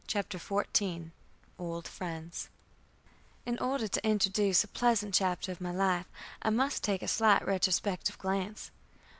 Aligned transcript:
CHAPTER 0.07 0.39
XIV 0.39 1.11
OLD 1.59 1.87
FRIENDS 1.87 2.49
In 3.45 3.59
order 3.59 3.87
to 3.87 4.03
introduce 4.03 4.63
a 4.63 4.67
pleasant 4.67 5.13
chapter 5.13 5.51
of 5.51 5.61
my 5.61 5.71
life, 5.71 6.07
I 6.41 6.49
must 6.49 6.83
take 6.83 7.03
a 7.03 7.07
slight 7.07 7.45
retrospective 7.45 8.17
glance. 8.17 8.71